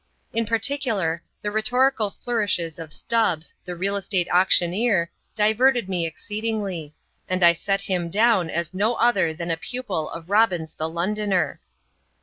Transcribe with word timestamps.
Li 0.33 0.43
par 0.43 0.57
ticular, 0.57 1.19
the 1.43 1.51
rhetorical 1.51 2.09
flourishes 2.09 2.79
of 2.79 2.91
Stubbs, 2.91 3.53
the 3.65 3.75
real 3.75 3.95
estate 3.95 4.27
auctioneer, 4.31 5.11
diverted 5.35 5.87
me 5.87 6.07
exceedingly, 6.07 6.95
and 7.29 7.43
I 7.43 7.53
set 7.53 7.81
him 7.81 8.09
down 8.09 8.49
as 8.49 8.73
no 8.73 8.95
other 8.95 9.31
than 9.31 9.51
a 9.51 9.57
pupil 9.57 10.09
of 10.09 10.27
Robins 10.31 10.73
the 10.73 10.89
Londoner. 10.89 11.61